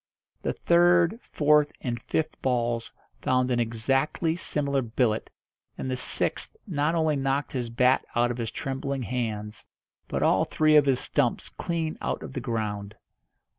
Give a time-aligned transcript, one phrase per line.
[0.41, 5.29] The third, fourth, and fifth balls found an exactly similar billet,
[5.77, 9.67] and the sixth not only knocked his bat out of his trembling hands,
[10.07, 12.95] but all three of his stumps clean out of the ground.